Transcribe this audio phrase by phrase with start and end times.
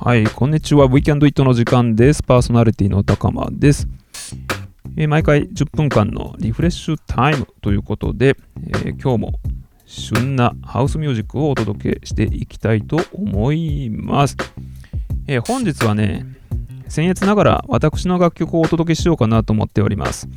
[0.00, 0.88] はい、こんにちは。
[0.88, 2.22] We Can Do It の時間です。
[2.22, 3.86] パーソナリティの高間です。
[4.96, 8.34] えー、毎回10分間のリフレッシュタイムということで、
[8.66, 9.32] えー、今日も
[9.84, 14.38] 旬なハウスミュージックをお届けしていきたいと思います。
[15.26, 16.37] えー、本日はね、
[16.88, 20.28] 僭越ながら私の楽曲をお届けしようかなと思っております。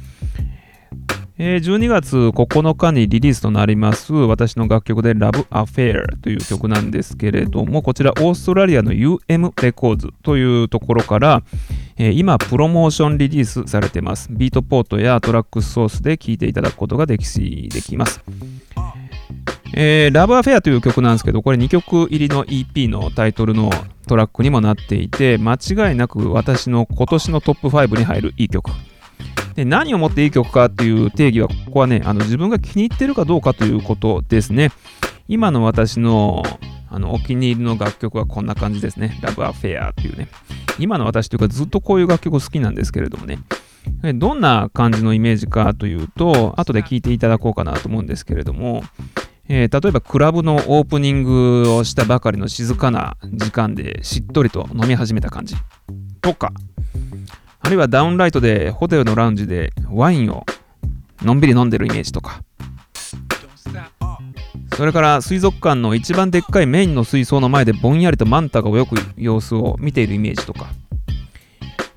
[1.43, 11.41] えー、12月9日にリリースとなります私の楽曲で Love Affair という曲なんですけれどもこちらオーストラリアの UM レコーズというところから、
[11.97, 17.25] えー、今プロモーションリリースされてますビートポートやトラックソースで聴いていただくことができ
[17.69, 18.21] できます
[19.73, 23.69] えー、ラブアフェアという曲なんですけど、これ2曲入りの EP のタイトルの
[24.07, 28.69] トラックにもなっていて、間違いなく私の今年のトップ5に入るいい曲
[29.55, 34.71] で何をもっていい曲かっていう定義は、ここはね、あの自分が気に入ってるかどうかということですね。
[35.27, 36.43] 今の私の
[36.93, 39.17] あのお気に入りの楽曲はこんな感じですね。
[39.21, 40.27] Love Affair っていうね。
[40.77, 43.39] 今の私というかずっとこういう楽曲好きなんですけれどもね。
[44.15, 48.83] どんな感じのイメージかというと、後で聴いていただこうかなと思うんですけれども、
[49.47, 55.55] えー、例えばクラブのオープニングをしたばかりの静かな時間でしっとりと飲み始めた感じ。
[56.21, 56.53] とか、
[57.59, 60.45] あるいはダウンライトでホテルのラウンジでワインを
[61.21, 62.43] のんびり飲んでるイメージとか。
[64.77, 70.69] それから水族館の一番でっかいメインの水槽の前でぼんやりとマンタが泳ぐ様子を見ているイメージとか。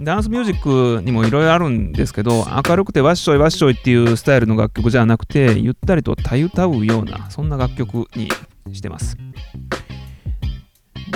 [0.00, 8.29] ダンスミュージックにもいろいろあるんですけど明るくてワッショイワッショイっていうスタイルの楽曲じゃなくてゆったりとたゆたうようなそんな楽曲に
[8.73, 9.17] してます。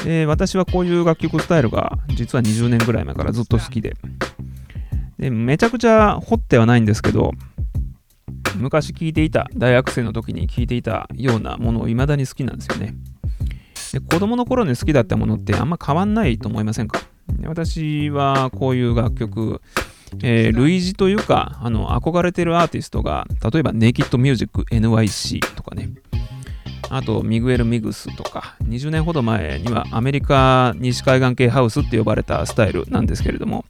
[0.04, 3.96] で私はこういう楽曲スタイルが実は20年ぐらい前からずっと好きで。
[5.18, 7.32] でめちゃくちゃ掘ってはないんですけど
[8.54, 12.94] 昔聴いていた大学生の時に聴いていたようなものを未だに好きなんですよね。
[13.92, 17.00] で子供の頃に好きだったものってあんま変わんないと思いませんか？
[17.46, 19.60] 私はこういう楽曲
[20.22, 25.90] えー、類似というかあの憧れてるアーティストが例えばネイキッドミュージック NYC とかね。
[26.90, 28.56] あとミグエル・ミグスとか。
[28.64, 33.64] 20年ほど前にはアメリカ西海岸系ハウスって呼ばれたスタイルなんですけれども。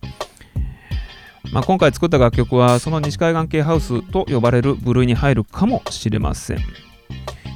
[1.53, 6.59] まあ、今回作った楽曲はその西海岸系ハウスと呼ばれる部類に入るかもしれません。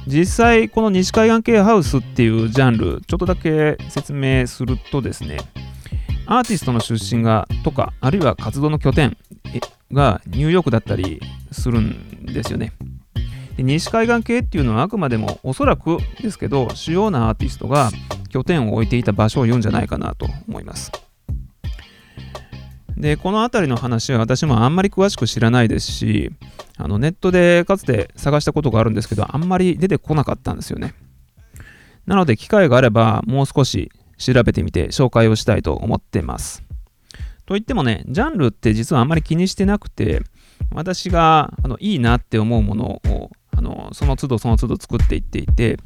[0.05, 5.37] 実際この西海岸系ハウスっていうジャンルちょっとだけ説明するとですね
[6.25, 9.17] アーティストの出身がとかあるいは活動の拠点
[9.91, 12.73] がニューヨークだったりするんですよね
[13.57, 17.91] で西海岸系っていうのはあくまでもおそらくですけど主要なアーティストが
[18.29, 20.91] 拠点を置いていた場所を言うんじゃないかなと思います
[23.03, 26.31] で、この辺りの話は私もあんまり詳しく知らないですし、
[26.77, 30.93] あのネットでかつて探したことがあるんですけど、あんまり出てこなかったんですよね。
[32.05, 36.63] なので、機会があれば、もう少し調べてみて紹介をしたいと思ってます。
[37.45, 40.21] といってもね、ジャンルって実はあんまり気にしてなくて、
[40.71, 45.77] 私があのいいなって思うものをあのその都度その都度作っていっていて、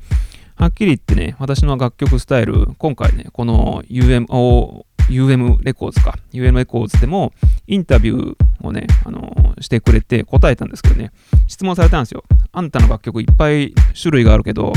[0.56, 7.34] はっきり言ってね、私の楽曲スタイル、今回ね、この UMO UM レコーズか、UM レコーズでも
[7.66, 11.12] インタビューをね、あの、してくれて答えたんですけどね、
[11.48, 12.24] 質問されたんですよ。
[12.52, 14.74] あんたの楽曲いっぱい種類があるけど、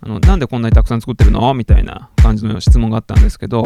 [0.00, 1.52] あのなんでこんなにたくさん作ってるの？
[1.54, 3.64] みたいな感じの質問があったんですけど、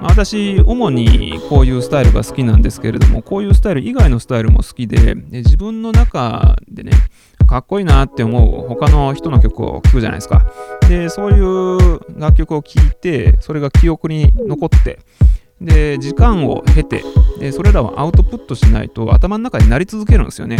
[0.00, 6.92] まあ私、主にこういうスタイルが好きなんですけれども、こういうスタイル以外のスタイルも好きで、で自分の中でね、
[7.46, 10.46] かっこいいなって思う他の人の曲を聴くじゃないですか。
[10.88, 14.98] で、そういう楽曲を聴いて、それが記憶に残って、
[15.60, 17.02] で、時間を経て、
[17.38, 20.58] でそれらをアウトプットしないと頭の中になり続けるんですよね。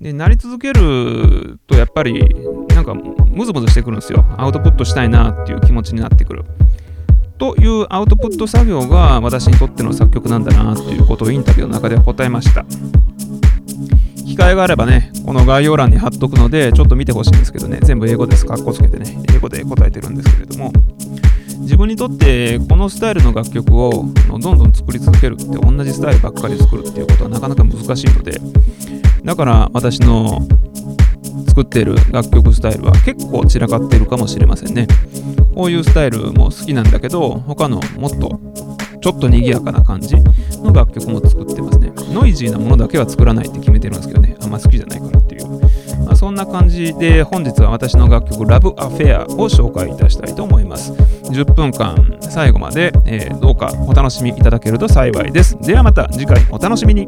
[0.00, 2.22] で、なり続けるとやっぱり
[2.74, 4.24] なんかムズムズしてくるんですよ。
[4.36, 6.44] アウトプットしたいなっていう気持ちになってくる。
[7.38, 12.64] というアウトプット作業が私にとっての作曲なんだなということをインタビューの中で答えました。
[14.26, 18.46] 機会があればね、この概要欄に貼っとくので、ちょっと見てほしいんですけどね、全部英語です。
[18.46, 20.72] かっこつけてね、英語で答えてるんですけれども、
[21.60, 28.40] 自分にとってこのスタイルの楽曲をどんどん作り続けるって同じスタイルばっかり作るっていうことはなかなか難しいので、
[29.24, 30.46] だから私の
[31.48, 34.86] 作っている楽曲スタイルは結構散らかっているかもしれませんね。
[35.54, 38.40] こういうスタイルも好きなんだけど、他のもっと
[39.00, 40.16] ちょっと賑やかな感じ
[40.62, 41.92] の楽曲も作ってますね。
[42.12, 45.37] ノイジーなものだけは作らないって決めてるんですけどね、あんま好きじゃないからっていう。
[46.18, 50.90] そんな感じで本日は私の楽曲 Love Affair を紹介いたしたいと思います。
[50.90, 55.56] 10分間最後まで、えー、どうかお楽しみいただけると幸いです。
[55.60, 57.06] ではまた次回お楽しみに。